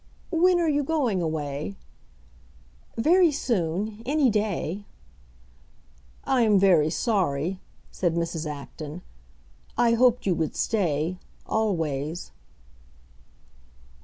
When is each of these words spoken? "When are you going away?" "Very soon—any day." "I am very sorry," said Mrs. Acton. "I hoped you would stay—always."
"When 0.31 0.59
are 0.59 0.67
you 0.67 0.83
going 0.83 1.21
away?" 1.21 1.75
"Very 2.97 3.31
soon—any 3.31 4.31
day." 4.31 4.83
"I 6.23 6.41
am 6.41 6.57
very 6.57 6.89
sorry," 6.89 7.59
said 7.91 8.15
Mrs. 8.15 8.49
Acton. 8.49 9.03
"I 9.77 9.91
hoped 9.93 10.25
you 10.25 10.33
would 10.33 10.55
stay—always." 10.55 12.31